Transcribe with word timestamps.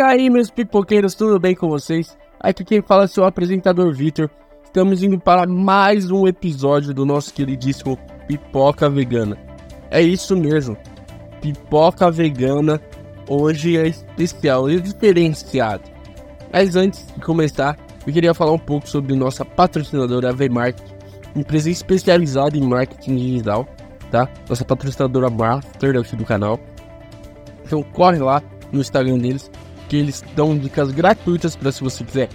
E 0.00 0.02
aí, 0.02 0.30
meus 0.30 0.50
pipoqueiros, 0.50 1.14
tudo 1.14 1.38
bem 1.38 1.54
com 1.54 1.68
vocês? 1.68 2.16
Aqui 2.40 2.64
quem 2.64 2.80
fala 2.80 3.04
é 3.04 3.06
seu 3.06 3.22
apresentador 3.22 3.92
Vitor. 3.92 4.30
Estamos 4.64 5.02
indo 5.02 5.20
para 5.20 5.46
mais 5.46 6.10
um 6.10 6.26
episódio 6.26 6.94
do 6.94 7.04
nosso 7.04 7.34
queridíssimo 7.34 7.98
Pipoca 8.26 8.88
Vegana. 8.88 9.36
É 9.90 10.00
isso 10.00 10.34
mesmo, 10.34 10.74
pipoca 11.42 12.10
vegana 12.10 12.80
hoje 13.28 13.76
é 13.76 13.88
especial, 13.88 14.70
é 14.70 14.76
diferenciado. 14.76 15.84
Mas 16.50 16.76
antes 16.76 17.06
de 17.14 17.20
começar, 17.20 17.76
eu 18.06 18.10
queria 18.10 18.32
falar 18.32 18.52
um 18.52 18.58
pouco 18.58 18.88
sobre 18.88 19.14
nossa 19.14 19.44
patrocinadora 19.44 20.34
Market, 20.50 20.82
empresa 21.36 21.68
especializada 21.68 22.56
em 22.56 22.62
marketing 22.62 23.16
digital, 23.16 23.68
tá? 24.10 24.26
Nossa 24.48 24.64
patrocinadora 24.64 25.28
master 25.28 25.98
aqui 25.98 26.16
do 26.16 26.24
canal. 26.24 26.58
Então 27.66 27.82
corre 27.82 28.18
lá 28.18 28.42
no 28.72 28.80
Instagram 28.80 29.18
deles, 29.18 29.50
que 29.90 29.96
eles 29.96 30.22
dão 30.36 30.56
dicas 30.56 30.92
gratuitas 30.92 31.56
para 31.56 31.72
se 31.72 31.82
você 31.82 32.04
quiser 32.04 32.28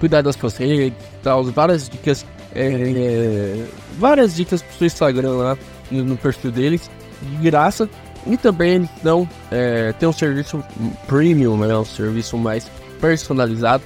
cuidar 0.00 0.20
das 0.20 0.34
suas 0.34 0.56
redes, 0.56 0.98
tal, 1.22 1.44
várias 1.44 1.88
dicas, 1.88 2.26
é, 2.54 3.64
várias 3.98 4.34
dicas 4.34 4.60
pro 4.60 4.78
seu 4.78 4.86
Instagram 4.88 5.30
lá 5.30 5.58
no, 5.92 6.04
no 6.04 6.16
perfil 6.16 6.50
deles, 6.50 6.90
de 7.22 7.36
graça. 7.36 7.88
E 8.26 8.36
também 8.36 8.74
eles 8.74 8.90
dão, 9.02 9.28
é, 9.50 9.92
tem 9.92 10.08
um 10.08 10.12
serviço 10.12 10.62
premium, 11.06 11.56
né, 11.56 11.76
um 11.78 11.84
serviço 11.84 12.36
mais 12.36 12.68
personalizado. 13.00 13.82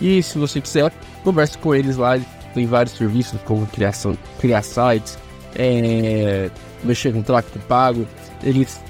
E 0.00 0.22
se 0.22 0.38
você 0.38 0.60
quiser, 0.60 0.92
converse 1.24 1.58
com 1.58 1.74
eles 1.74 1.96
lá, 1.96 2.16
têm 2.54 2.64
vários 2.66 2.96
serviços 2.96 3.40
como 3.44 3.66
criação, 3.66 4.16
criar 4.38 4.62
sites, 4.62 5.18
é, 5.56 6.48
mexer 6.84 7.12
com 7.12 7.22
tráfego 7.22 7.58
pago, 7.66 8.06
eles 8.40 8.80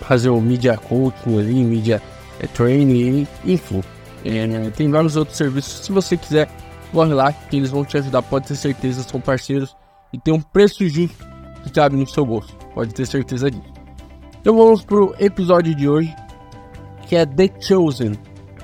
fazer 0.00 0.30
o 0.30 0.40
media 0.40 0.78
coaching 0.78 1.38
ali, 1.38 1.62
media 1.62 2.00
é, 2.40 2.46
training, 2.46 3.26
enfim. 3.44 3.82
É, 4.24 4.70
tem 4.70 4.90
vários 4.90 5.16
outros 5.16 5.36
serviços. 5.36 5.84
Se 5.84 5.92
você 5.92 6.16
quiser, 6.16 6.48
corre 6.92 7.14
lá 7.14 7.32
que 7.32 7.56
eles 7.56 7.70
vão 7.70 7.84
te 7.84 7.96
ajudar. 7.98 8.22
Pode 8.22 8.48
ter 8.48 8.56
certeza, 8.56 9.02
são 9.02 9.20
parceiros 9.20 9.76
e 10.12 10.18
tem 10.18 10.34
um 10.34 10.40
preço 10.40 10.86
justo 10.88 11.24
que 11.62 11.70
cabe 11.70 11.96
no 11.96 12.06
seu 12.06 12.24
bolso. 12.24 12.56
Pode 12.74 12.92
ter 12.94 13.06
certeza 13.06 13.50
disso. 13.50 13.72
Então 14.40 14.56
vamos 14.56 14.82
pro 14.82 15.14
episódio 15.18 15.74
de 15.74 15.88
hoje, 15.88 16.14
que 17.06 17.16
é 17.16 17.26
The 17.26 17.50
Chosen. 17.60 18.12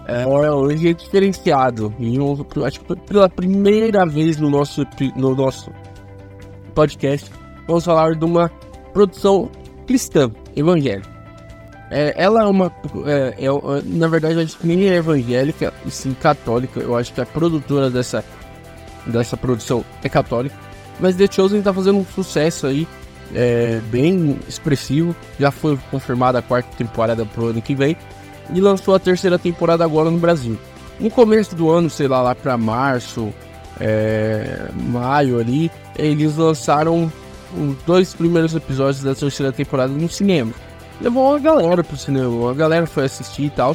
É, 0.08 0.27
hoje 0.27 0.88
é 0.88 0.92
diferenciado. 0.94 1.94
E 1.98 2.16
eu, 2.16 2.47
acho 2.64 2.80
que 2.80 2.97
pela 2.97 3.28
primeira 3.28 4.06
vez 4.06 4.38
no 4.38 4.48
nosso, 4.48 4.86
no 5.16 5.34
nosso 5.34 5.70
podcast, 6.74 7.30
vamos 7.66 7.84
falar 7.84 8.14
de 8.14 8.24
uma 8.24 8.48
produção 8.92 9.50
cristã, 9.86 10.30
evangélica. 10.54 11.16
É, 11.91 12.15
ela 12.17 12.42
é 12.42 12.47
uma. 12.47 12.73
É, 13.06 13.45
é, 13.45 13.48
na 13.84 14.09
verdade, 14.09 14.41
acho 14.41 14.59
que 14.59 14.67
nem 14.67 14.89
é 14.89 14.97
evangélica, 14.97 15.73
e 15.84 15.91
sim 15.91 16.15
católica. 16.15 16.81
Eu 16.81 16.97
acho 16.97 17.12
que 17.12 17.20
a 17.20 17.27
produtora 17.27 17.91
dessa, 17.91 18.25
dessa 19.06 19.37
produção 19.37 19.84
é 20.03 20.09
católica. 20.09 20.56
Mas 20.98 21.15
The 21.17 21.28
Chosen 21.31 21.62
tá 21.62 21.73
fazendo 21.73 21.98
um 21.98 22.05
sucesso 22.05 22.67
aí, 22.67 22.89
é, 23.34 23.81
bem 23.91 24.39
expressivo. 24.48 25.15
Já 25.39 25.51
foi 25.51 25.78
confirmada 25.91 26.39
a 26.39 26.43
quarta 26.43 26.69
temporada 26.77 27.25
pro 27.25 27.47
ano 27.47 27.62
que 27.62 27.75
vem. 27.75 27.97
E 28.53 28.61
lançou 28.61 28.95
a 28.95 28.98
terceira 28.98 29.39
temporada 29.39 29.84
agora 29.84 30.11
no 30.11 30.19
Brasil. 30.19 30.59
No 30.98 31.11
começo 31.11 31.55
do 31.55 31.71
ano, 31.71 31.91
sei 31.91 32.09
lá, 32.09 32.23
lá 32.23 32.34
pra 32.34 32.56
março, 32.56 33.33
é, 33.78 34.69
maio 34.75 35.39
ali, 35.39 35.71
eles 35.97 36.37
lançaram 36.37 37.12
os 37.56 37.77
dois 37.84 38.15
primeiros 38.15 38.55
episódios 38.55 39.03
da 39.03 39.15
terceira 39.15 39.53
temporada 39.53 39.93
no 39.93 40.09
cinema 40.09 40.53
levou 41.01 41.31
uma 41.31 41.39
galera 41.39 41.83
pro 41.84 41.97
cinema, 41.97 42.29
uma 42.29 42.55
galera 42.55 42.87
foi 42.87 43.05
assistir 43.05 43.45
e 43.45 43.51
tal. 43.51 43.75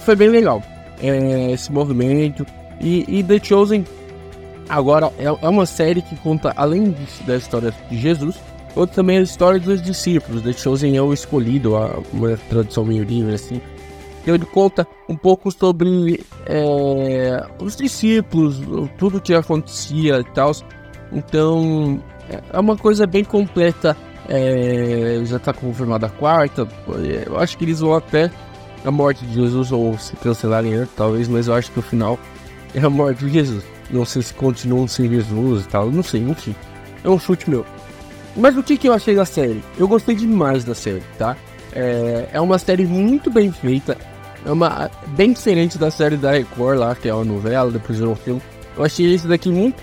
Foi 0.00 0.14
bem 0.14 0.28
legal 0.28 0.62
é, 1.02 1.52
esse 1.52 1.72
movimento. 1.72 2.46
E, 2.80 3.04
e, 3.08 3.22
The 3.22 3.38
Chosen 3.42 3.84
agora 4.68 5.12
é, 5.18 5.24
é, 5.24 5.48
uma 5.48 5.66
série 5.66 6.00
que 6.00 6.16
conta, 6.16 6.52
além 6.56 6.94
da 7.26 7.36
história 7.36 7.74
de 7.90 7.98
Jesus, 7.98 8.36
conta 8.74 8.94
também 8.94 9.18
a 9.18 9.22
história 9.22 9.58
dos 9.58 9.82
discípulos. 9.82 10.42
The 10.42 10.52
Chosen 10.52 10.96
é 10.96 11.02
o 11.02 11.12
escolhido, 11.12 11.74
uma 12.12 12.36
tradução 12.48 12.84
meio 12.84 13.04
livre 13.04 13.34
assim. 13.34 13.60
Então 14.22 14.34
ele 14.34 14.44
conta 14.46 14.86
um 15.08 15.16
pouco 15.16 15.50
sobre 15.50 16.24
é, 16.46 17.44
os 17.58 17.74
discípulos, 17.74 18.60
tudo 18.98 19.20
que 19.20 19.34
acontecia 19.34 20.20
e 20.20 20.24
tal. 20.24 20.52
Então 21.12 22.00
é 22.52 22.60
uma 22.60 22.76
coisa 22.76 23.06
bem 23.06 23.24
completa 23.24 23.96
é, 24.30 25.20
já 25.24 25.36
está 25.36 25.52
confirmada 25.52 26.06
a 26.06 26.10
quarta. 26.10 26.66
Eu 27.26 27.38
acho 27.38 27.58
que 27.58 27.64
eles 27.64 27.80
vão 27.80 27.94
até 27.94 28.30
a 28.84 28.90
morte 28.90 29.26
de 29.26 29.34
Jesus 29.34 29.72
ou 29.72 29.98
se 29.98 30.14
cancelarem 30.16 30.72
antes, 30.74 30.94
talvez, 30.96 31.28
mas 31.28 31.48
eu 31.48 31.54
acho 31.54 31.70
que 31.72 31.80
o 31.80 31.82
final 31.82 32.18
é 32.72 32.80
a 32.80 32.88
morte 32.88 33.24
de 33.24 33.32
Jesus. 33.32 33.64
Não 33.90 34.04
sei 34.04 34.22
se 34.22 34.32
continuam 34.32 34.86
sem 34.86 35.10
Jesus 35.10 35.64
e 35.64 35.68
tal, 35.68 35.90
não 35.90 36.02
sei, 36.02 36.20
enfim. 36.20 36.54
É 37.02 37.08
um 37.08 37.18
chute 37.18 37.50
meu. 37.50 37.66
Mas 38.36 38.56
o 38.56 38.62
que, 38.62 38.76
que 38.76 38.88
eu 38.88 38.92
achei 38.92 39.16
da 39.16 39.24
série? 39.24 39.62
Eu 39.76 39.88
gostei 39.88 40.14
demais 40.14 40.62
da 40.62 40.74
série, 40.74 41.02
tá? 41.18 41.36
É, 41.72 42.28
é 42.32 42.40
uma 42.40 42.58
série 42.58 42.86
muito 42.86 43.30
bem 43.30 43.50
feita. 43.50 43.98
É 44.46 44.52
uma 44.52 44.88
bem 45.08 45.32
diferente 45.32 45.76
da 45.76 45.90
série 45.90 46.16
da 46.16 46.30
Record 46.30 46.78
lá, 46.78 46.94
que 46.94 47.08
é 47.08 47.14
uma 47.14 47.24
novela, 47.24 47.70
depois 47.70 47.98
virou 47.98 48.12
um 48.12 48.16
filme. 48.16 48.40
Eu 48.76 48.84
achei 48.84 49.12
esse 49.12 49.26
daqui 49.26 49.50
muito 49.50 49.82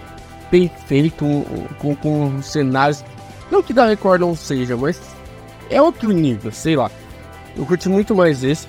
bem 0.49 0.71
feito, 0.87 1.17
com, 1.17 1.43
com, 1.77 1.95
com 1.95 2.41
cenários 2.41 3.03
não 3.51 3.63
que 3.63 3.73
da 3.73 3.87
Record 3.87 4.21
não 4.21 4.35
seja, 4.35 4.75
mas 4.75 4.99
é 5.69 5.81
outro 5.81 6.11
nível, 6.11 6.51
sei 6.51 6.75
lá. 6.75 6.89
Eu 7.55 7.65
curti 7.65 7.89
muito 7.89 8.15
mais 8.15 8.43
esse. 8.43 8.67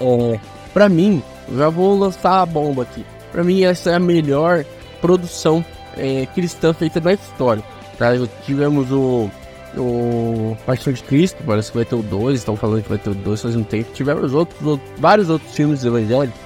É, 0.00 0.40
pra 0.72 0.88
mim, 0.88 1.22
já 1.54 1.68
vou 1.68 1.98
lançar 1.98 2.42
a 2.42 2.46
bomba 2.46 2.82
aqui. 2.82 3.04
Pra 3.32 3.44
mim, 3.44 3.62
essa 3.64 3.90
é 3.90 3.94
a 3.94 4.00
melhor 4.00 4.64
produção 5.00 5.64
é, 5.96 6.26
cristã 6.26 6.72
feita 6.72 7.00
na 7.00 7.12
história. 7.12 7.62
Tá? 7.98 8.08
Tivemos 8.44 8.90
o, 8.90 9.30
o 9.76 10.56
Paixão 10.64 10.92
de 10.92 11.02
Cristo, 11.02 11.42
parece 11.44 11.70
que 11.70 11.76
vai 11.76 11.84
ter 11.84 11.94
o 11.94 12.02
2, 12.02 12.38
estão 12.38 12.56
falando 12.56 12.82
que 12.82 12.88
vai 12.88 12.98
ter 12.98 13.10
o 13.10 13.14
2 13.14 13.42
faz 13.42 13.56
um 13.56 13.64
tempo. 13.64 13.92
Tivemos 13.92 14.32
outros, 14.32 14.64
outros 14.66 14.90
vários 14.98 15.28
outros 15.28 15.52
filmes 15.54 15.84
evangélicos 15.84 16.38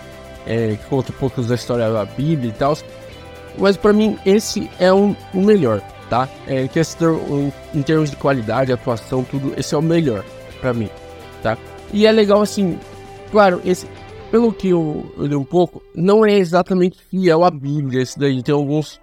é, 0.47 0.77
que 0.77 0.85
contam 0.89 1.15
um 1.15 1.19
pouco 1.19 1.43
da 1.43 1.55
história 1.55 1.91
da 1.91 2.05
Bíblia 2.05 2.51
e 2.51 2.53
tal. 2.53 2.77
Mas 3.59 3.77
pra 3.77 3.93
mim, 3.93 4.19
esse 4.27 4.69
é 4.79 4.93
um, 4.93 5.15
o 5.33 5.41
melhor 5.41 5.81
tá? 6.15 6.29
É, 6.47 6.69
questão, 6.69 7.53
em 7.75 7.83
termos 7.83 8.09
de 8.09 8.17
qualidade, 8.17 8.73
atuação, 8.73 9.25
tudo, 9.25 9.53
esse 9.57 9.75
é 9.75 9.79
o 9.79 9.83
melhor 9.83 10.25
para 10.61 10.73
mim, 10.73 10.89
tá? 11.43 11.59
E 11.93 12.07
é 12.07 12.13
legal 12.13 12.41
assim, 12.41 12.79
claro, 13.33 13.61
esse, 13.65 13.89
pelo 14.31 14.53
que 14.53 14.69
eu, 14.69 15.13
eu 15.19 15.27
li 15.27 15.35
um 15.35 15.45
pouco, 15.45 15.83
não 15.93 16.25
é 16.25 16.35
exatamente 16.35 17.03
fiel 17.11 17.43
à 17.43 17.51
Bíblia, 17.51 18.01
esse 18.01 18.17
daí 18.17 18.41
tem 18.45 18.55
alguns, 18.55 19.01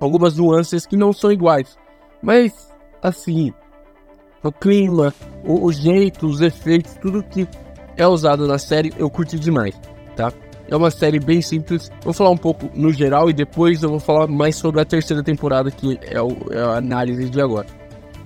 algumas 0.00 0.36
nuances 0.36 0.84
que 0.84 0.96
não 0.96 1.12
são 1.12 1.30
iguais, 1.30 1.78
mas 2.20 2.52
assim, 3.00 3.54
o 4.42 4.50
clima, 4.50 5.14
o, 5.44 5.66
o 5.66 5.72
jeito, 5.72 6.26
os 6.26 6.40
efeitos, 6.40 6.94
tudo 6.94 7.22
que 7.22 7.46
é 7.96 8.08
usado 8.08 8.48
na 8.48 8.58
série, 8.58 8.92
eu 8.98 9.08
curti 9.08 9.38
demais, 9.38 9.80
tá? 10.16 10.32
É 10.68 10.76
uma 10.76 10.90
série 10.90 11.20
bem 11.20 11.42
simples. 11.42 11.90
Vou 12.02 12.12
falar 12.12 12.30
um 12.30 12.36
pouco 12.36 12.70
no 12.74 12.92
geral 12.92 13.28
e 13.28 13.32
depois 13.32 13.82
eu 13.82 13.90
vou 13.90 14.00
falar 14.00 14.26
mais 14.26 14.56
sobre 14.56 14.80
a 14.80 14.84
terceira 14.84 15.22
temporada, 15.22 15.70
que 15.70 15.98
é, 16.02 16.20
o, 16.20 16.36
é 16.50 16.60
a 16.60 16.76
análise 16.76 17.28
de 17.28 17.40
agora. 17.40 17.66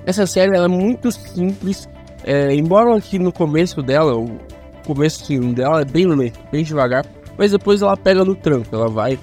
Essa 0.06 0.26
série 0.26 0.56
é 0.56 0.68
muito 0.68 1.10
simples, 1.12 1.88
é, 2.24 2.54
embora 2.54 2.96
aqui 2.96 3.18
no 3.18 3.32
começo 3.32 3.82
dela, 3.82 4.16
o 4.16 4.38
começo 4.86 5.22
dela 5.52 5.82
é 5.82 5.84
bem 5.84 6.06
lento, 6.06 6.38
bem 6.50 6.64
devagar, 6.64 7.04
mas 7.36 7.52
depois 7.52 7.82
ela 7.82 7.96
pega 7.96 8.24
no 8.24 8.34
tranco, 8.34 8.74
ela 8.74 8.88
vai, 8.88 9.18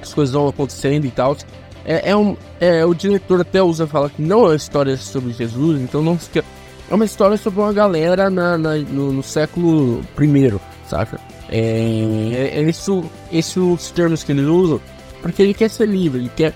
as 0.00 0.14
coisas 0.14 0.32
vão 0.32 0.48
acontecendo 0.48 1.04
e 1.04 1.10
tal. 1.10 1.36
É, 1.84 2.10
é, 2.10 2.16
um, 2.16 2.36
é, 2.60 2.84
o 2.86 2.94
diretor 2.94 3.40
até 3.40 3.62
usa 3.62 3.86
fala 3.86 4.08
que 4.08 4.22
não 4.22 4.44
é 4.44 4.48
uma 4.48 4.56
história 4.56 4.96
sobre 4.96 5.32
Jesus, 5.32 5.80
então 5.80 6.02
não 6.02 6.16
fica. 6.16 6.44
É 6.90 6.94
uma 6.94 7.04
história 7.04 7.36
sobre 7.36 7.60
uma 7.60 7.72
galera 7.72 8.30
na, 8.30 8.56
na 8.56 8.76
no, 8.76 9.12
no, 9.12 9.22
século 9.22 10.00
I, 10.18 10.60
saca? 10.86 11.18
É, 11.52 12.50
é 12.54 12.62
isso, 12.62 13.04
esses 13.30 13.90
termos 13.90 14.24
que 14.24 14.32
ele 14.32 14.42
usa, 14.42 14.80
porque 15.20 15.42
ele 15.42 15.52
quer 15.52 15.68
ser 15.68 15.86
livre, 15.86 16.20
ele 16.20 16.30
quer, 16.34 16.54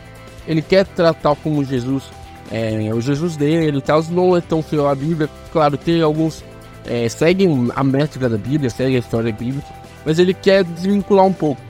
ele 0.49 0.63
quer 0.63 0.87
tratar 0.87 1.37
como 1.37 1.63
Jesus, 1.63 2.05
é, 2.51 2.91
o 2.95 3.01
Jesus 3.01 3.37
dele 3.37 3.77
e 3.77 3.83
tal, 3.83 4.03
não 4.11 4.35
é 4.35 4.41
tão 4.41 4.63
fiel 4.63 4.89
à 4.89 4.95
Bíblia. 4.95 5.29
Claro, 5.53 5.77
tem 5.77 6.01
alguns 6.01 6.43
é, 6.87 7.09
seguem 7.09 7.69
a 7.75 7.85
métrica 7.85 8.29
da 8.29 8.39
Bíblia, 8.39 8.71
seguem 8.71 8.97
a 8.97 9.01
história 9.01 9.33
da 9.33 9.39
Bíblia, 9.39 9.63
mas 10.05 10.19
ele 10.19 10.33
quer 10.33 10.65
desvincular 10.65 11.27
um 11.27 11.33
pouco. 11.33 11.61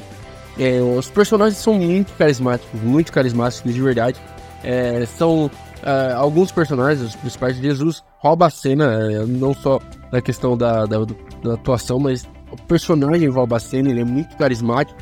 É, 0.58 0.81
os 0.81 1.08
personagens 1.11 1.58
são 1.58 1.75
muito 1.75 2.12
carismáticos, 2.14 2.81
muito 2.81 3.12
carismáticos 3.12 3.75
de 3.75 3.81
verdade. 3.81 4.20
É, 4.62 5.05
são 5.06 5.50
é, 5.82 6.12
alguns 6.12 6.52
personagens, 6.52 7.02
os 7.02 7.17
principais 7.17 7.56
de 7.56 7.62
Jesus, 7.62 8.02
rouba 8.19 8.46
a 8.46 8.50
cena, 8.50 8.84
é, 9.11 9.26
não 9.26 9.55
só 9.55 9.81
na 10.12 10.20
questão 10.20 10.56
da, 10.56 10.87
da, 10.87 10.99
da 11.43 11.55
atuação, 11.55 11.99
mas 11.99 12.26
o 12.50 12.56
personagem 12.62 13.28
Valbacena 13.28 13.90
ele 13.90 14.00
é 14.00 14.04
muito 14.04 14.37
carismático. 14.37 14.98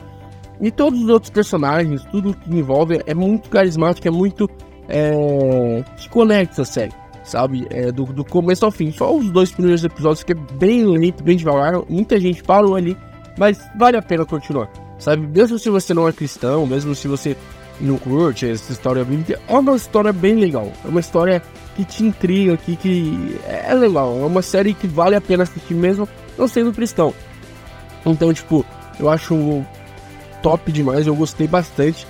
E 0.60 0.70
todos 0.70 1.02
os 1.02 1.08
outros 1.08 1.30
personagens, 1.30 2.04
tudo 2.10 2.34
que 2.34 2.50
envolve 2.50 3.02
é 3.06 3.14
muito 3.14 3.50
carismático, 3.50 4.06
é 4.06 4.10
muito. 4.10 4.48
É, 4.88 5.82
conecta, 6.10 6.64
sério. 6.64 6.94
sabe? 7.24 7.66
É, 7.70 7.90
do, 7.90 8.04
do 8.04 8.24
começo 8.24 8.64
ao 8.64 8.70
fim. 8.70 8.92
Só 8.92 9.14
os 9.14 9.30
dois 9.30 9.50
primeiros 9.50 9.84
episódios 9.84 10.22
que 10.22 10.32
é 10.32 10.34
bem 10.34 10.86
lento, 10.86 11.24
bem 11.24 11.36
devagar. 11.36 11.82
Muita 11.88 12.20
gente 12.20 12.42
parou 12.42 12.76
ali, 12.76 12.96
mas 13.38 13.58
vale 13.76 13.96
a 13.96 14.02
pena 14.02 14.24
continuar, 14.24 14.70
sabe? 14.98 15.26
Mesmo 15.26 15.58
se 15.58 15.68
você 15.70 15.92
não 15.92 16.06
é 16.06 16.12
cristão, 16.12 16.66
mesmo 16.66 16.94
se 16.94 17.08
você 17.08 17.36
não 17.80 17.98
curte 17.98 18.48
essa 18.48 18.72
história 18.72 19.04
bíblica, 19.04 19.40
é 19.48 19.58
uma 19.58 19.74
história 19.74 20.12
bem 20.12 20.36
legal. 20.36 20.70
É 20.84 20.88
uma 20.88 21.00
história 21.00 21.42
que 21.74 21.84
te 21.84 22.04
intriga, 22.04 22.56
que, 22.56 22.76
que 22.76 23.36
é 23.46 23.74
legal. 23.74 24.16
É 24.20 24.24
uma 24.24 24.42
série 24.42 24.74
que 24.74 24.86
vale 24.86 25.16
a 25.16 25.20
pena 25.20 25.42
assistir 25.42 25.74
mesmo 25.74 26.08
não 26.38 26.46
sendo 26.46 26.72
cristão. 26.72 27.12
Então, 28.06 28.32
tipo, 28.32 28.64
eu 28.98 29.08
acho 29.08 29.64
top 30.42 30.70
demais, 30.70 31.06
eu 31.06 31.14
gostei 31.14 31.46
bastante 31.46 32.06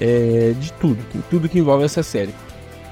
é, 0.00 0.54
de 0.58 0.72
tudo, 0.74 0.98
tudo 1.30 1.48
que 1.48 1.58
envolve 1.58 1.84
essa 1.84 2.02
série. 2.02 2.34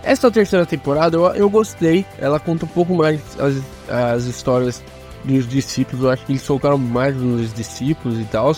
Essa 0.03 0.31
terceira 0.31 0.65
temporada 0.65 1.17
eu, 1.17 1.27
eu 1.35 1.51
gostei, 1.51 2.07
ela 2.19 2.39
conta 2.39 2.65
um 2.65 2.69
pouco 2.69 2.95
mais 2.95 3.21
as, 3.39 3.57
as 3.89 4.25
histórias 4.25 4.83
dos 5.25 5.49
discípulos, 5.49 6.05
eu 6.05 6.11
acho 6.11 6.25
que 6.25 6.33
eles 6.33 6.47
focaram 6.47 6.79
mais 6.79 7.17
nos 7.17 7.53
discípulos 7.53 8.19
e 8.19 8.25
tal, 8.25 8.55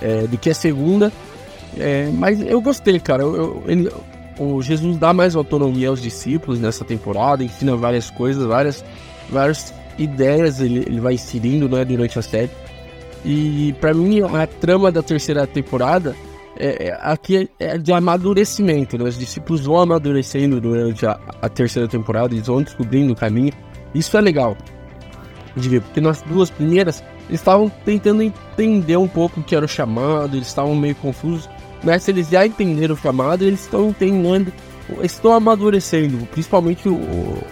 é, 0.00 0.26
do 0.26 0.36
que 0.36 0.50
a 0.50 0.54
segunda. 0.54 1.12
É, 1.78 2.10
mas 2.12 2.40
eu 2.40 2.60
gostei, 2.60 2.98
cara. 2.98 3.22
Eu, 3.22 3.36
eu, 3.36 3.64
ele, 3.66 3.90
o 4.38 4.60
Jesus 4.62 4.96
dá 4.98 5.12
mais 5.12 5.36
autonomia 5.36 5.88
aos 5.88 6.00
discípulos 6.00 6.60
nessa 6.60 6.84
temporada, 6.84 7.44
ensina 7.44 7.76
várias 7.76 8.10
coisas, 8.10 8.44
várias, 8.44 8.84
várias 9.28 9.72
ideias 9.98 10.60
ele, 10.60 10.80
ele 10.80 11.00
vai 11.00 11.14
inserindo 11.14 11.68
né, 11.68 11.84
durante 11.84 12.18
a 12.18 12.22
série. 12.22 12.50
E 13.24 13.74
para 13.80 13.92
mim 13.92 14.20
a 14.22 14.46
trama 14.46 14.90
da 14.90 15.02
terceira 15.02 15.46
temporada 15.46 16.16
é, 16.56 16.88
é, 16.88 16.98
aqui 17.00 17.48
é 17.58 17.78
de 17.78 17.92
amadurecimento, 17.92 18.98
né? 18.98 19.04
Os 19.04 19.18
discípulos 19.18 19.62
vão 19.62 19.78
amadurecendo 19.78 20.60
durante 20.60 21.06
a, 21.06 21.18
a, 21.40 21.48
terceira 21.48 21.88
temporada, 21.88 22.34
eles 22.34 22.46
vão 22.46 22.62
descobrindo 22.62 23.12
o 23.12 23.16
caminho. 23.16 23.52
Isso 23.94 24.16
é 24.16 24.20
legal 24.20 24.56
de 25.56 25.68
ver, 25.68 25.80
porque 25.80 26.00
nas 26.00 26.22
duas 26.22 26.50
primeiras 26.50 27.02
eles 27.28 27.40
estavam 27.40 27.68
tentando 27.84 28.22
entender 28.22 28.96
um 28.96 29.08
pouco 29.08 29.40
o 29.40 29.42
que 29.42 29.54
era 29.54 29.64
o 29.64 29.68
chamado, 29.68 30.36
eles 30.36 30.48
estavam 30.48 30.74
meio 30.76 30.94
confusos, 30.96 31.48
mas 31.82 32.06
eles 32.08 32.28
já 32.28 32.46
entenderam 32.46 32.94
o 32.94 32.98
chamado, 32.98 33.42
eles 33.42 33.62
estão 33.62 33.88
entendendo, 33.88 34.52
estão 35.02 35.32
amadurecendo, 35.32 36.26
principalmente 36.26 36.88
o, 36.88 36.98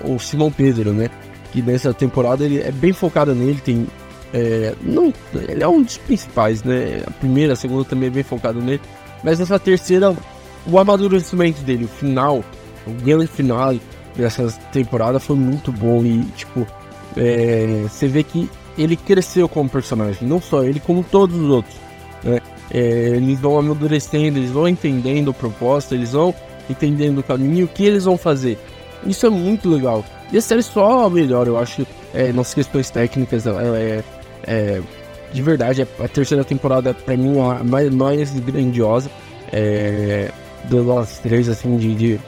o 0.05 0.19
Simão 0.19 0.51
Pedro, 0.53 0.93
né? 0.93 1.09
Que 1.51 1.63
nessa 1.63 1.95
temporada 1.95 2.45
ele 2.45 2.61
é 2.61 2.71
bem 2.71 2.93
focado 2.93 3.35
nele, 3.35 3.61
tem 3.61 3.87
é, 4.33 4.75
não, 4.83 5.13
ele 5.35 5.63
é 5.63 5.69
um 5.69 5.83
dos 5.83 5.97
principais, 5.99 6.63
né? 6.63 7.03
A 7.07 7.11
primeira, 7.11 7.55
a 7.55 7.57
segunda 7.57 7.85
também 7.85 8.09
é 8.09 8.11
bem 8.11 8.23
focado 8.23 8.61
nele. 8.61 8.81
Mas 9.25 9.41
essa 9.41 9.59
terceira, 9.59 10.15
o 10.67 10.79
amadurecimento 10.79 11.63
dele, 11.63 11.85
o 11.85 11.89
final, 11.89 12.45
o 12.87 12.91
grande 13.03 13.27
final 13.27 13.75
dessa 14.15 14.51
temporada 14.73 15.19
foi 15.19 15.37
muito 15.37 15.73
bom. 15.73 16.05
E, 16.05 16.23
tipo, 16.37 16.67
é, 17.17 17.85
você 17.89 18.07
vê 18.07 18.23
que 18.23 18.51
ele 18.77 18.97
cresceu 18.97 19.49
como 19.49 19.69
personagem, 19.69 20.29
não 20.29 20.41
só 20.41 20.63
ele, 20.63 20.81
como 20.81 21.03
todos 21.03 21.37
os 21.37 21.49
outros. 21.49 21.75
Né? 22.23 22.39
É, 22.71 22.81
eles 23.17 23.41
vão 23.41 23.59
amadurecendo, 23.59 24.39
eles 24.39 24.51
vão 24.51 24.69
entendendo 24.69 25.31
a 25.31 25.35
proposta, 25.35 25.95
eles 25.95 26.13
vão 26.13 26.35
entendendo 26.69 27.19
o 27.19 27.23
caminho, 27.23 27.65
o 27.65 27.69
que 27.69 27.85
eles 27.85 28.05
vão 28.05 28.19
fazer. 28.19 28.59
Isso 29.07 29.25
é 29.25 29.31
muito 29.31 29.71
legal. 29.71 30.05
E 30.31 30.37
a 30.37 30.43
série 30.43 30.63
só 30.63 31.09
melhora, 31.09 31.49
eu 31.49 31.59
acho, 31.59 31.87
é, 32.13 32.31
nas 32.31 32.53
questões 32.53 32.91
técnicas, 32.91 33.47
é 33.47 34.05
é, 34.49 34.81
de 35.33 35.43
verdade, 35.43 35.83
a 35.83 36.09
terceira 36.09 36.43
temporada 36.43 36.95
pra 36.95 37.17
mim 37.17 37.37
é 37.39 37.41
a 37.41 37.63
mais, 37.63 37.91
mais 37.91 38.41
grandiosa 38.41 39.11
é, 39.53 40.31
das 40.65 41.19
três, 41.19 41.49
assim, 41.49 41.77
de, 41.77 41.95
de, 41.95 42.21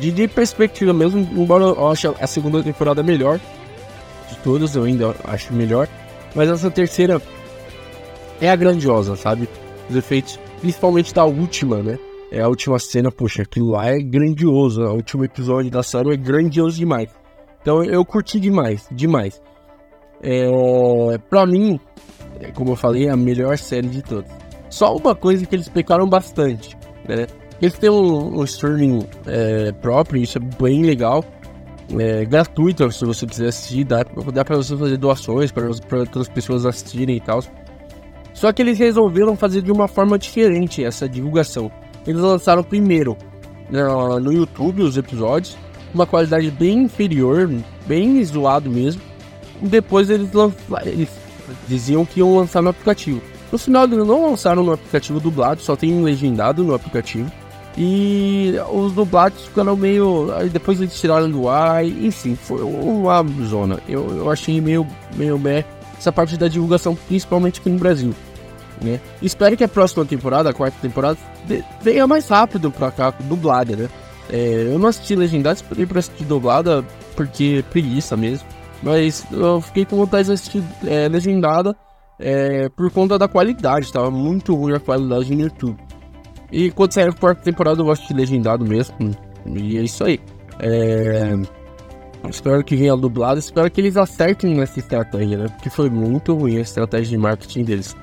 de, 0.00 0.12
de, 0.12 0.28
perspectiva 0.28 0.92
mesmo. 0.92 1.28
Embora 1.36 1.64
eu 1.64 1.88
ache 1.88 2.06
a 2.20 2.26
segunda 2.26 2.62
temporada 2.62 3.02
melhor 3.02 3.40
de 4.28 4.36
todas, 4.44 4.76
eu 4.76 4.84
ainda 4.84 5.14
acho 5.24 5.52
melhor. 5.52 5.88
Mas 6.34 6.48
essa 6.48 6.70
terceira 6.70 7.20
é 8.40 8.48
a 8.48 8.56
grandiosa, 8.56 9.16
sabe? 9.16 9.48
Os 9.90 9.96
efeitos, 9.96 10.38
principalmente 10.60 11.12
da 11.12 11.24
última, 11.24 11.82
né? 11.82 11.98
É 12.30 12.40
a 12.40 12.48
última 12.48 12.78
cena, 12.78 13.10
poxa, 13.12 13.42
aquilo 13.42 13.70
lá 13.70 13.86
é 13.86 13.98
grandioso. 13.98 14.82
O 14.82 14.94
último 14.94 15.24
episódio 15.24 15.70
da 15.70 15.82
série 15.82 16.12
é 16.12 16.16
grandioso 16.16 16.76
demais. 16.76 17.08
Então 17.60 17.82
eu 17.84 18.04
curti 18.04 18.38
demais, 18.38 18.86
demais. 18.90 19.40
É, 20.26 21.18
pra 21.28 21.44
mim, 21.44 21.78
é, 22.40 22.50
como 22.52 22.70
eu 22.70 22.76
falei, 22.76 23.06
é 23.06 23.10
a 23.10 23.16
melhor 23.16 23.58
série 23.58 23.88
de 23.88 24.00
todas. 24.00 24.30
Só 24.70 24.96
uma 24.96 25.14
coisa 25.14 25.44
que 25.44 25.54
eles 25.54 25.68
pecaram 25.68 26.08
bastante, 26.08 26.74
né? 27.06 27.26
Eles 27.60 27.78
têm 27.78 27.90
um, 27.90 28.40
um 28.40 28.44
streaming 28.44 29.06
é, 29.26 29.70
próprio, 29.72 30.22
isso 30.22 30.38
é 30.38 30.40
bem 30.40 30.82
legal. 30.82 31.22
É, 31.98 32.24
gratuito, 32.24 32.90
se 32.90 33.04
você 33.04 33.26
quiser 33.26 33.48
assistir, 33.48 33.84
dá, 33.84 34.02
dá 34.32 34.44
pra 34.44 34.56
você 34.56 34.74
fazer 34.74 34.96
doações 34.96 35.52
para 35.52 35.68
outras 35.98 36.28
pessoas 36.28 36.64
assistirem 36.64 37.16
e 37.16 37.20
tal. 37.20 37.40
Só 38.32 38.50
que 38.50 38.62
eles 38.62 38.78
resolveram 38.78 39.36
fazer 39.36 39.60
de 39.60 39.70
uma 39.70 39.86
forma 39.86 40.18
diferente 40.18 40.82
essa 40.82 41.06
divulgação. 41.06 41.70
Eles 42.06 42.20
lançaram 42.20 42.64
primeiro 42.64 43.16
no, 43.70 44.18
no 44.18 44.32
YouTube 44.32 44.82
os 44.82 44.96
episódios, 44.96 45.56
uma 45.94 46.06
qualidade 46.06 46.50
bem 46.50 46.84
inferior, 46.84 47.48
bem 47.86 48.24
zoado 48.24 48.70
mesmo 48.70 49.13
depois 49.60 50.10
eles, 50.10 50.28
eles 50.84 51.08
diziam 51.68 52.04
que 52.04 52.20
iam 52.20 52.36
lançar 52.36 52.62
no 52.62 52.70
aplicativo. 52.70 53.20
No 53.50 53.58
final 53.58 53.84
eles 53.84 53.98
não 53.98 54.30
lançaram 54.30 54.62
no 54.62 54.72
aplicativo 54.72 55.20
dublado, 55.20 55.62
só 55.62 55.76
tem 55.76 56.02
legendado 56.02 56.64
no 56.64 56.74
aplicativo. 56.74 57.30
E 57.76 58.54
os 58.72 58.92
dublados 58.92 59.46
ficaram 59.46 59.76
meio. 59.76 60.28
Depois 60.52 60.80
eles 60.80 60.98
tiraram 60.98 61.28
do 61.28 61.48
ar, 61.48 61.84
enfim, 61.84 62.36
foi 62.36 62.62
uma 62.62 63.24
zona. 63.44 63.80
Eu, 63.88 64.08
eu 64.16 64.30
achei 64.30 64.60
meio, 64.60 64.86
meio 65.16 65.36
bem 65.36 65.64
essa 65.98 66.12
parte 66.12 66.36
da 66.36 66.48
divulgação, 66.48 66.94
principalmente 66.94 67.60
aqui 67.60 67.70
no 67.70 67.78
Brasil. 67.78 68.14
Né? 68.80 69.00
Espero 69.22 69.56
que 69.56 69.64
a 69.64 69.68
próxima 69.68 70.04
temporada, 70.04 70.50
a 70.50 70.52
quarta 70.52 70.76
temporada, 70.80 71.18
venha 71.80 72.06
mais 72.06 72.28
rápido 72.28 72.70
pra 72.70 72.90
cá, 72.90 73.12
dublada, 73.20 73.74
né? 73.74 73.88
É, 74.30 74.70
eu 74.72 74.78
não 74.78 74.88
assisti 74.88 75.14
legendado, 75.14 75.56
esperei 75.56 75.86
pra 75.86 75.98
assistir 75.98 76.24
dublada, 76.24 76.84
porque 77.14 77.64
preguiça 77.70 78.16
mesmo. 78.16 78.46
Mas 78.84 79.26
eu 79.32 79.60
fiquei 79.62 79.86
com 79.86 79.96
vontade 79.96 80.26
de 80.26 80.34
assistir 80.34 80.62
é, 80.86 81.08
legendada 81.08 81.74
é, 82.18 82.68
por 82.68 82.90
conta 82.90 83.18
da 83.18 83.26
qualidade, 83.26 83.90
tava 83.90 84.10
muito 84.10 84.54
ruim 84.54 84.74
a 84.74 84.80
qualidade 84.80 85.34
no 85.34 85.42
YouTube. 85.42 85.76
E 86.52 86.70
quando 86.70 86.92
sair 86.92 87.08
a 87.08 87.12
quarta 87.12 87.42
temporada 87.42 87.80
eu 87.80 87.84
vou 87.84 87.92
assistir 87.92 88.14
legendado 88.14 88.64
mesmo. 88.64 88.94
E 89.46 89.78
é 89.78 89.82
isso 89.82 90.04
aí. 90.04 90.20
É, 90.60 91.34
espero 92.28 92.62
que 92.62 92.76
venha 92.76 92.94
dublado, 92.94 93.38
espero 93.38 93.70
que 93.70 93.80
eles 93.80 93.96
acertem 93.96 94.54
nessa 94.54 94.78
estratégia, 94.78 95.38
né? 95.38 95.48
Porque 95.48 95.70
foi 95.70 95.88
muito 95.88 96.34
ruim 96.34 96.58
a 96.58 96.60
estratégia 96.60 97.10
de 97.10 97.18
marketing 97.18 97.64
deles. 97.64 97.96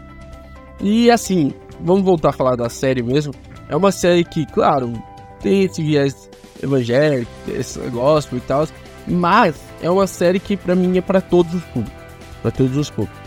E 0.82 1.12
assim, 1.12 1.54
vamos 1.80 2.04
voltar 2.04 2.30
a 2.30 2.34
falar 2.34 2.56
da 2.56 2.70
série 2.70 3.04
mesmo. 3.04 3.34
É 3.70 3.76
uma 3.76 3.92
série 3.92 4.24
que, 4.26 4.46
claro, 4.48 4.92
tem 5.40 5.64
esse 5.64 5.82
viés 5.82 6.30
evangélico, 6.62 7.32
esse 7.48 7.80
negócio 7.80 8.36
e 8.36 8.42
tal, 8.42 8.68
mas 9.08 9.56
é 9.82 9.90
uma 9.90 10.08
série 10.08 10.40
que 10.40 10.56
para 10.56 10.76
mim 10.76 10.98
é 10.98 11.02
para 11.02 11.20
todos 11.20 11.54
os 11.54 11.64
públicos. 11.64 12.02
Para 12.42 12.52
todos 12.52 12.78
os 12.78 12.90
públicos. 12.90 13.20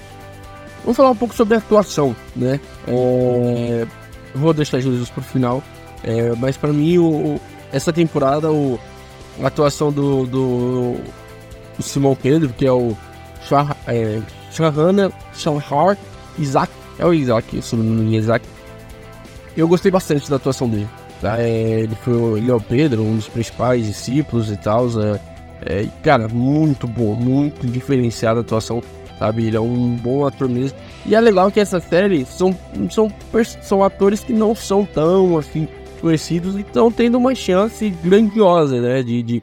Vamos 0.83 0.97
falar 0.97 1.11
um 1.11 1.17
pouco 1.17 1.35
sobre 1.35 1.55
a 1.55 1.59
atuação, 1.59 2.15
né? 2.37 2.61
É... 2.87 3.87
Vou 4.35 4.53
deixar 4.53 4.81
Jesus 4.81 5.11
pro 5.11 5.23
final. 5.23 5.63
É... 6.03 6.33
Mas 6.37 6.57
para 6.57 6.73
mim, 6.73 6.99
o... 6.99 7.41
essa 7.73 7.93
temporada, 7.93 8.53
o... 8.53 8.79
a 9.43 9.47
atuação 9.47 9.91
do, 9.91 10.27
do... 10.27 10.97
do 11.77 11.83
Simão 11.83 12.15
Pedro, 12.15 12.51
que 12.51 12.67
é 12.67 12.73
o 12.73 12.97
Shah... 13.49 13.77
é... 13.87 14.21
Shahana 14.53 15.11
Shahar 15.35 15.99
Isaac. 16.39 16.73
É 16.99 17.05
o 17.05 17.13
Isaac, 17.13 17.57
o 17.57 17.63
sobrenome 17.63 18.17
Isaac. 18.17 18.47
Eu 19.57 19.67
gostei 19.67 19.91
bastante 19.91 20.31
da 20.31 20.37
atuação 20.37 20.69
dele. 20.69 20.89
Tá? 21.21 21.41
É... 21.41 21.81
Ele 21.81 21.95
foi 21.97 22.39
ele 22.39 22.51
é 22.51 22.55
o 22.55 22.61
Pedro, 22.61 23.03
um 23.03 23.17
dos 23.17 23.29
principais 23.29 23.87
discípulos 23.87 24.51
e 24.51 24.57
tal. 24.57 24.87
É 25.01 25.34
é, 25.63 25.87
cara, 26.03 26.29
muito 26.29 26.87
bom, 26.87 27.15
muito 27.15 27.67
diferenciada 27.67 28.41
a 28.41 28.43
atuação, 28.43 28.83
sabe? 29.19 29.47
Ele 29.47 29.57
é 29.57 29.61
um 29.61 29.97
bom 29.97 30.27
ator 30.27 30.49
mesmo. 30.49 30.77
E 31.07 31.15
é 31.15 31.21
legal 31.21 31.51
que 31.51 31.61
essa 31.61 31.81
série 31.81 32.25
são, 32.25 32.57
são, 32.91 33.13
são 33.63 33.83
atores 33.83 34.21
que 34.21 34.33
não 34.33 34.55
são 34.55 34.85
tão 34.85 35.39
assim 35.39 35.69
conhecidos 36.01 36.55
e 36.57 36.61
estão 36.61 36.91
tendo 36.91 37.17
uma 37.17 37.35
chance 37.35 37.91
grandiosa, 38.03 38.81
né? 38.81 39.03
De, 39.03 39.23
de, 39.23 39.43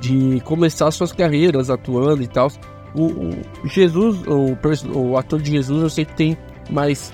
de 0.00 0.40
começar 0.40 0.90
suas 0.90 1.12
carreiras 1.12 1.70
atuando 1.70 2.22
e 2.22 2.26
tal. 2.26 2.50
O, 2.94 3.04
o, 3.04 3.68
Jesus, 3.68 4.22
o, 4.26 4.98
o 4.98 5.18
ator 5.18 5.40
de 5.40 5.50
Jesus, 5.50 5.82
eu 5.82 5.90
sei 5.90 6.04
que 6.04 6.14
tem 6.14 6.38
mais 6.70 7.12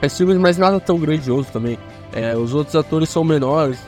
é 0.00 0.08
filmes, 0.08 0.36
mas 0.36 0.56
nada 0.56 0.78
tão 0.78 0.98
grandioso 0.98 1.48
também. 1.52 1.78
É, 2.12 2.36
os 2.36 2.54
outros 2.54 2.76
atores 2.76 3.08
são 3.08 3.24
menores, 3.24 3.78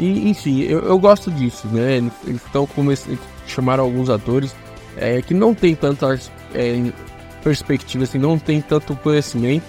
e, 0.00 0.30
enfim, 0.30 0.62
eu, 0.62 0.80
eu 0.80 0.98
gosto 0.98 1.30
disso, 1.30 1.68
né? 1.68 1.96
Eles 2.26 2.42
estão 2.44 2.66
começando 2.66 3.18
chamar 3.46 3.78
alguns 3.78 4.08
atores 4.08 4.54
é, 4.96 5.20
que 5.20 5.34
não 5.34 5.54
tem 5.54 5.74
tantas 5.74 6.30
é, 6.54 6.90
perspectivas, 7.42 8.08
assim, 8.08 8.18
não 8.18 8.38
tem 8.38 8.60
tanto 8.60 8.96
conhecimento. 8.96 9.64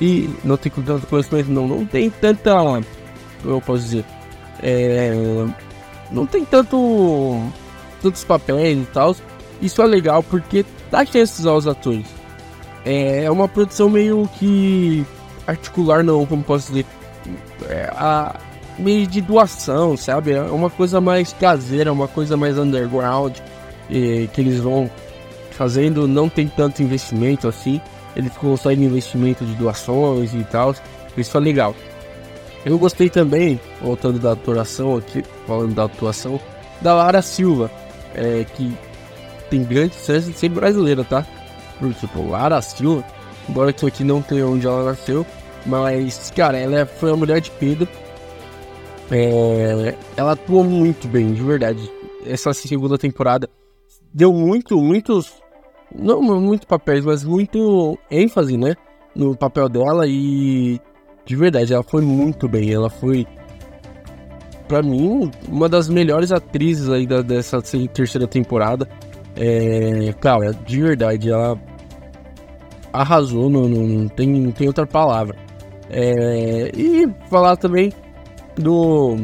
E 0.00 0.28
não 0.44 0.56
tem 0.56 0.70
tanto 0.70 1.06
conhecimento, 1.06 1.50
não, 1.50 1.66
não 1.66 1.86
tem 1.86 2.10
tanta. 2.10 2.50
Eu 3.44 3.60
posso 3.60 3.82
dizer? 3.84 4.04
É, 4.62 5.14
não 6.10 6.26
tem 6.26 6.44
tanto 6.44 7.40
tantos 8.02 8.24
papéis 8.24 8.78
e 8.78 8.86
tal. 8.86 9.16
Isso 9.62 9.80
é 9.80 9.86
legal 9.86 10.22
porque 10.22 10.66
dá 10.90 11.04
chances 11.04 11.46
aos 11.46 11.66
atores. 11.66 12.06
É, 12.84 13.24
é 13.24 13.30
uma 13.30 13.48
produção 13.48 13.88
meio 13.88 14.28
que 14.38 15.06
articular, 15.46 16.02
não, 16.04 16.26
como 16.26 16.42
posso 16.42 16.72
dizer. 16.72 16.86
É, 17.68 17.90
a, 17.94 18.36
meio 18.78 19.06
de 19.06 19.20
doação, 19.20 19.96
sabe? 19.96 20.32
É 20.32 20.42
uma 20.42 20.70
coisa 20.70 21.00
mais 21.00 21.32
caseira, 21.32 21.92
uma 21.92 22.08
coisa 22.08 22.36
mais 22.36 22.58
underground. 22.58 23.36
que 23.88 24.40
eles 24.40 24.60
vão 24.60 24.90
fazendo, 25.50 26.06
não 26.06 26.28
tem 26.28 26.46
tanto 26.48 26.82
investimento 26.82 27.48
assim. 27.48 27.80
Eles 28.14 28.32
conseguem 28.32 28.86
investimento 28.86 29.44
de 29.44 29.54
doações 29.54 30.32
e 30.34 30.44
tal. 30.44 30.74
Isso 31.16 31.36
é 31.36 31.40
legal. 31.40 31.74
Eu 32.64 32.78
gostei 32.78 33.08
também, 33.08 33.60
voltando 33.80 34.18
da 34.18 34.32
atuação 34.32 34.96
aqui, 34.96 35.22
falando 35.46 35.74
da 35.74 35.84
atuação, 35.84 36.40
da 36.80 36.94
Lara 36.94 37.22
Silva, 37.22 37.70
é, 38.14 38.44
que 38.56 38.76
tem 39.48 39.62
grande 39.62 39.94
chance 39.94 40.30
de 40.30 40.36
ser 40.36 40.48
brasileira, 40.48 41.04
tá? 41.04 41.24
Por 41.78 41.94
tipo, 41.94 42.28
Lara 42.28 42.60
Silva, 42.60 43.04
embora 43.48 43.72
que 43.72 43.86
aqui 43.86 44.02
não 44.02 44.20
tenha 44.20 44.46
onde 44.46 44.66
ela 44.66 44.84
nasceu, 44.84 45.24
mas, 45.64 46.32
cara, 46.34 46.58
ela 46.58 46.86
foi 46.86 47.12
a 47.12 47.16
mulher 47.16 47.40
de 47.40 47.50
Pedro. 47.52 47.88
É, 49.10 49.94
ela 50.16 50.32
atuou 50.32 50.64
muito 50.64 51.06
bem, 51.08 51.32
de 51.32 51.42
verdade. 51.42 51.90
Essa 52.24 52.52
segunda 52.52 52.98
temporada 52.98 53.48
deu 54.12 54.32
muito, 54.32 54.80
muitos. 54.80 55.32
Não 55.94 56.20
muito 56.20 56.66
papéis, 56.66 57.04
mas 57.04 57.22
muito 57.24 57.98
ênfase, 58.10 58.56
né? 58.56 58.74
No 59.14 59.36
papel 59.36 59.68
dela 59.68 60.06
e. 60.06 60.80
De 61.24 61.36
verdade, 61.36 61.72
ela 61.72 61.82
foi 61.82 62.02
muito 62.02 62.48
bem. 62.48 62.72
Ela 62.72 62.90
foi. 62.90 63.26
Pra 64.66 64.82
mim, 64.82 65.30
uma 65.48 65.68
das 65.68 65.88
melhores 65.88 66.32
atrizes 66.32 66.88
aí 66.88 67.06
da, 67.06 67.22
dessa 67.22 67.62
terceira 67.92 68.26
temporada. 68.26 68.88
É, 69.36 70.12
cara, 70.14 70.52
de 70.52 70.82
verdade, 70.82 71.30
ela 71.30 71.60
arrasou, 72.92 73.50
não, 73.50 73.68
não, 73.68 73.86
não, 73.86 74.08
tem, 74.08 74.28
não 74.28 74.50
tem 74.50 74.66
outra 74.66 74.86
palavra. 74.86 75.36
É, 75.88 76.72
e 76.74 77.06
falar 77.28 77.56
também 77.56 77.92
do 78.56 79.16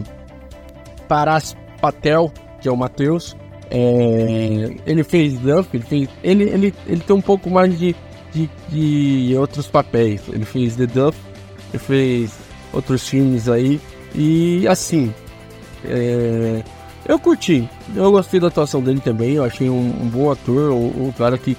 Paras 1.08 1.56
Patel, 1.80 2.32
que 2.60 2.68
é 2.68 2.72
o 2.72 2.76
Matheus. 2.76 3.36
É, 3.70 4.74
ele 4.86 5.02
fez 5.02 5.38
Duff, 5.38 5.68
ele, 5.72 5.84
fez, 5.84 6.08
ele, 6.22 6.44
ele, 6.44 6.74
ele 6.86 7.00
tem 7.00 7.16
um 7.16 7.22
pouco 7.22 7.48
mais 7.50 7.78
de, 7.78 7.96
de, 8.32 8.50
de 8.68 9.34
outros 9.36 9.66
papéis. 9.66 10.22
Ele 10.28 10.44
fez 10.44 10.76
The 10.76 10.86
Duff, 10.86 11.18
ele 11.72 11.82
fez 11.82 12.32
outros 12.72 13.08
filmes 13.08 13.48
aí. 13.48 13.80
E 14.14 14.68
assim, 14.68 15.12
é, 15.84 16.62
eu 17.08 17.18
curti, 17.18 17.68
eu 17.96 18.10
gostei 18.12 18.38
da 18.38 18.48
atuação 18.48 18.82
dele 18.82 19.00
também. 19.00 19.34
Eu 19.34 19.44
achei 19.44 19.70
um, 19.70 20.02
um 20.02 20.08
bom 20.08 20.30
ator, 20.30 20.70
um, 20.70 21.08
um 21.08 21.12
cara 21.12 21.38
que 21.38 21.56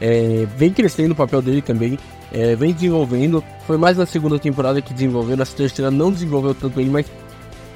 é, 0.00 0.46
vem 0.56 0.72
crescendo 0.72 1.12
o 1.12 1.16
papel 1.16 1.42
dele 1.42 1.62
também 1.62 1.98
é, 2.36 2.54
vem 2.54 2.72
desenvolvendo. 2.72 3.42
Foi 3.66 3.78
mais 3.78 3.96
na 3.96 4.04
segunda 4.04 4.38
temporada 4.38 4.82
que 4.82 4.92
desenvolveu, 4.92 5.36
na 5.36 5.46
terceira 5.46 5.90
não 5.90 6.12
desenvolveu 6.12 6.54
tanto 6.54 6.76
bem, 6.76 6.86
mas 6.86 7.06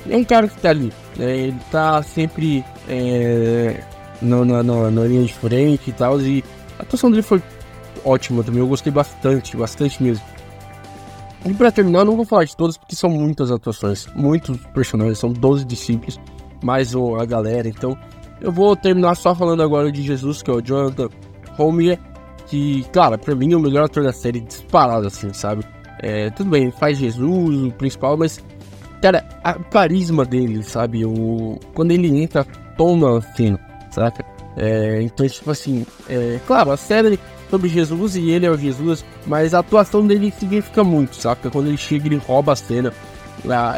é 0.08 0.16
um 0.16 0.24
cara 0.24 0.46
que 0.46 0.60
tá 0.60 0.68
ali. 0.68 0.92
Né? 1.16 1.38
Ele 1.38 1.56
tá 1.70 2.02
sempre 2.02 2.62
é, 2.86 3.82
no, 4.20 4.44
na, 4.44 4.62
na, 4.62 4.90
na, 4.90 5.04
linha 5.04 5.24
de 5.24 5.32
frente 5.32 5.88
e 5.88 5.92
tal. 5.92 6.20
E 6.20 6.44
a 6.78 6.82
atuação 6.82 7.10
dele 7.10 7.22
foi 7.22 7.42
ótima 8.04 8.44
também. 8.44 8.60
Eu 8.60 8.68
gostei 8.68 8.92
bastante, 8.92 9.56
bastante 9.56 10.02
mesmo. 10.02 10.24
E 11.46 11.54
pra 11.54 11.72
terminar, 11.72 12.04
não 12.04 12.16
vou 12.16 12.26
falar 12.26 12.44
de 12.44 12.54
todas 12.54 12.76
porque 12.76 12.94
são 12.94 13.08
muitas 13.08 13.50
atuações, 13.50 14.06
muitos 14.14 14.58
personagens, 14.74 15.18
são 15.18 15.32
12 15.32 15.64
discípulos, 15.64 16.20
mais 16.62 16.94
a 16.94 17.24
galera. 17.24 17.66
Então 17.66 17.96
eu 18.42 18.52
vou 18.52 18.76
terminar 18.76 19.14
só 19.14 19.34
falando 19.34 19.62
agora 19.62 19.90
de 19.90 20.02
Jesus, 20.02 20.42
que 20.42 20.50
é 20.50 20.54
o 20.54 20.60
Jonathan 20.60 21.08
Homier 21.56 21.98
que, 22.50 22.84
claro, 22.92 23.16
pra 23.16 23.34
mim 23.34 23.52
é 23.52 23.56
o 23.56 23.60
melhor 23.60 23.84
ator 23.84 24.02
da 24.02 24.12
série 24.12 24.40
disparado, 24.40 25.06
assim, 25.06 25.32
sabe? 25.32 25.64
É, 26.00 26.30
tudo 26.30 26.50
bem, 26.50 26.70
faz 26.72 26.98
Jesus, 26.98 27.62
o 27.62 27.70
principal, 27.72 28.16
mas, 28.16 28.42
cara, 29.00 29.24
o 29.58 29.64
carisma 29.70 30.24
dele, 30.24 30.62
sabe? 30.64 31.04
O, 31.04 31.58
quando 31.74 31.92
ele 31.92 32.08
entra, 32.20 32.44
toma 32.76 33.18
assim, 33.18 33.56
saca? 33.90 34.24
É, 34.56 35.00
então, 35.00 35.26
tipo 35.28 35.50
assim, 35.50 35.86
é, 36.08 36.40
claro, 36.46 36.72
a 36.72 36.76
série 36.76 37.20
sobre 37.48 37.68
Jesus 37.68 38.16
e 38.16 38.30
ele 38.30 38.46
é 38.46 38.50
o 38.50 38.58
Jesus, 38.58 39.04
mas 39.26 39.54
a 39.54 39.60
atuação 39.60 40.04
dele 40.04 40.32
significa 40.36 40.82
muito, 40.82 41.14
saca? 41.16 41.50
Quando 41.50 41.68
ele 41.68 41.76
chega, 41.76 42.08
ele 42.08 42.16
rouba 42.16 42.52
a 42.52 42.56
cena. 42.56 42.92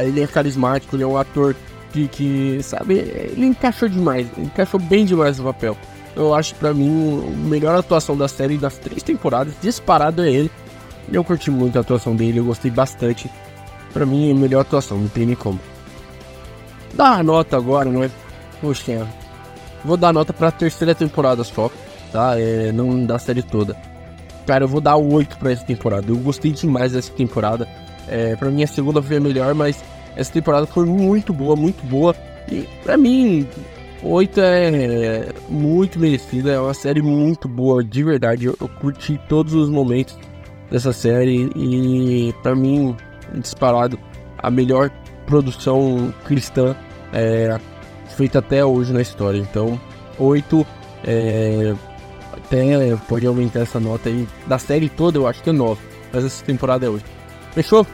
Ele 0.00 0.23
é 0.23 0.26
carismático, 0.26 0.97
ele 0.97 1.05
é 1.05 1.07
um 1.07 1.17
ator 1.17 1.55
que, 1.93 2.09
que 2.09 2.59
sabe, 2.62 2.95
ele 2.95 3.47
encaixou 3.47 3.88
demais, 3.88 4.26
encaixou 4.37 4.81
bem 4.81 5.05
demais 5.05 5.38
no 5.38 5.45
papel. 5.45 5.76
Eu 6.14 6.35
acho 6.35 6.54
para 6.57 6.75
mim 6.75 7.23
a 7.26 7.49
melhor 7.49 7.78
atuação 7.78 8.16
da 8.16 8.28
série 8.28 8.59
das 8.59 8.76
três 8.76 9.02
temporadas, 9.02 9.54
disparado 9.61 10.23
é 10.23 10.31
ele. 10.31 10.50
Eu 11.11 11.25
curti 11.25 11.50
muito 11.50 11.76
a 11.76 11.81
atuação 11.81 12.14
dele, 12.14 12.38
eu 12.38 12.45
gostei 12.45 12.71
bastante. 12.71 13.31
Para 13.92 14.07
mim, 14.07 14.31
a 14.31 14.35
melhor 14.35 14.61
atuação, 14.61 14.99
não 14.99 15.09
tem 15.09 15.26
nem 15.26 15.35
como. 15.35 15.61
Dá 16.95 17.16
a 17.16 17.23
nota 17.23 17.57
agora, 17.57 17.90
não 17.90 18.02
é? 18.02 18.11
Poxa, 18.61 19.07
vou 19.85 19.97
dar 19.97 20.12
nota 20.12 20.33
pra 20.33 20.50
terceira 20.50 20.95
temporada 20.95 21.45
só, 21.45 21.71
tá? 22.11 22.38
É, 22.38 22.73
não 22.73 23.04
da 23.04 23.19
série 23.19 23.42
toda. 23.42 23.76
Cara, 24.47 24.64
eu 24.64 24.69
vou 24.69 24.81
dar 24.81 24.97
8 24.97 25.37
pra 25.38 25.52
essa 25.52 25.64
temporada. 25.64 26.11
Eu 26.11 26.16
gostei 26.16 26.52
demais 26.52 26.92
dessa 26.92 27.12
temporada. 27.12 27.69
É, 28.09 28.35
pra 28.37 28.50
mim, 28.50 28.62
a 28.62 28.66
segunda 28.66 29.02
foi 29.02 29.16
a 29.16 29.21
melhor, 29.21 29.54
mas 29.54 29.83
essa 30.16 30.33
temporada 30.33 30.66
foi 30.66 30.85
muito 30.85 31.33
boa, 31.33 31.54
muito 31.54 31.85
boa. 31.87 32.14
E 32.50 32.69
pra 32.83 32.97
mim, 32.97 33.49
8 34.02 34.40
é 34.40 35.28
muito 35.49 35.99
merecida, 35.99 36.52
é 36.52 36.61
uma 36.61 36.75
série 36.75 37.00
muito 37.00 37.47
boa, 37.49 37.85
de 37.85 38.02
verdade. 38.02 38.47
Eu, 38.47 38.56
eu 38.61 38.68
curti 38.68 39.21
todos 39.28 39.54
os 39.54 39.68
momentos 39.68 40.18
dessa 40.71 40.92
série 40.92 41.50
e, 41.54 42.35
para 42.42 42.54
mim, 42.54 42.97
disparado, 43.35 43.99
a 44.38 44.50
melhor 44.50 44.90
produção 45.26 46.12
cristã 46.25 46.75
é, 47.12 47.59
feita 48.16 48.40
até 48.40 48.64
hoje 48.64 48.92
na 48.92 49.00
história. 49.00 49.38
Então, 49.38 49.80
8 50.18 50.66
é, 51.04 51.75
até 52.32 52.97
pode 53.09 53.26
aumentar 53.26 53.61
essa 53.61 53.78
nota 53.78 54.09
aí. 54.09 54.26
Da 54.47 54.59
série 54.59 54.88
toda, 54.88 55.18
eu 55.18 55.26
acho 55.26 55.42
que 55.42 55.50
é 55.50 55.52
9, 55.52 55.80
mas 56.12 56.25
essa 56.25 56.44
temporada 56.44 56.87
é 56.87 56.88
8. 56.88 57.04
Fechou? 57.52 57.87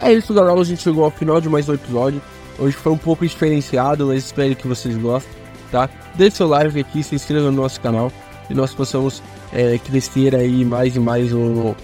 É 0.00 0.12
isso, 0.12 0.32
galera. 0.32 0.58
A 0.58 0.64
gente 0.64 0.82
chegou 0.82 1.04
ao 1.04 1.10
final 1.10 1.40
de 1.40 1.48
mais 1.48 1.68
um 1.68 1.74
episódio. 1.74 2.22
Hoje 2.58 2.76
foi 2.76 2.92
um 2.92 2.98
pouco 2.98 3.26
diferenciado, 3.26 4.06
mas 4.06 4.24
espero 4.24 4.56
que 4.56 4.66
vocês 4.66 4.96
gostem, 4.96 5.32
tá? 5.70 5.90
Deixe 6.14 6.36
seu 6.36 6.48
like 6.48 6.80
aqui, 6.80 7.02
se 7.02 7.14
inscreva 7.14 7.50
no 7.50 7.62
nosso 7.62 7.80
canal 7.80 8.10
e 8.48 8.54
nós 8.54 8.72
possamos 8.72 9.22
é, 9.52 9.78
crescer 9.78 10.34
aí 10.34 10.64
mais 10.64 10.96
e 10.96 11.00
mais 11.00 11.32
no, 11.32 11.76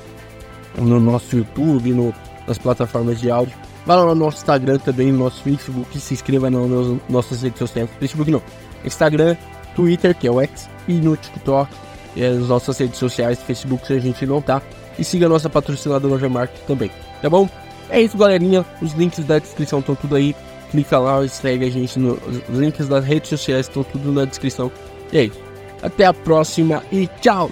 no 0.79 1.01
nosso 1.01 1.37
YouTube, 1.37 1.93
no, 1.93 2.15
nas 2.47 2.57
plataformas 2.57 3.21
de 3.21 3.31
áudio. 3.31 3.55
Vá 3.85 3.97
lá 3.97 4.07
no 4.07 4.15
nosso 4.15 4.39
Instagram 4.39 4.79
também, 4.79 5.13
no 5.13 5.19
nosso 5.25 5.43
Facebook, 5.43 5.99
se 5.99 6.15
inscreva 6.15 6.49
nas 6.49 6.99
nossas 7.09 7.43
redes 7.43 7.59
sociais. 7.59 7.91
Facebook 7.99 8.31
não, 8.31 8.43
Instagram, 8.85 9.37
Twitter, 9.75 10.15
que 10.15 10.27
é 10.27 10.31
o 10.31 10.41
X, 10.41 10.71
e 10.89 10.95
no 10.95 11.17
TikTok, 11.17 11.71
e 12.17 12.25
as 12.25 12.49
nossas 12.49 12.79
redes 12.79 12.99
sociais, 12.99 13.43
Facebook 13.43 13.87
se 13.87 13.93
a 13.93 13.99
gente 13.99 14.25
não 14.25 14.41
tá. 14.41 14.63
E 14.99 15.05
siga 15.05 15.27
a 15.27 15.29
nossa 15.29 15.51
patrocinadora 15.51 16.19
Gemark 16.19 16.53
também, 16.67 16.91
tá 17.21 17.29
bom? 17.29 17.49
É 17.91 18.01
isso, 18.01 18.17
galerinha. 18.17 18.65
Os 18.81 18.93
links 18.93 19.25
da 19.25 19.39
descrição 19.39 19.81
estão 19.81 19.95
tudo 19.95 20.15
aí 20.17 20.35
clica 20.73 20.99
lá 20.99 21.27
segue 21.29 21.67
a 21.67 21.71
gente 21.71 21.99
nos 21.99 22.19
links 22.49 22.89
das 22.89 23.05
redes 23.05 23.29
sociais, 23.29 23.69
estão 23.69 23.85
tudo 23.85 24.11
na 24.11 24.25
descrição. 24.25 24.73
E 25.13 25.19
é 25.19 25.25
isso. 25.25 25.39
Até 25.83 26.07
a 26.07 26.15
próxima 26.15 26.83
e 26.91 27.07
tchau! 27.21 27.51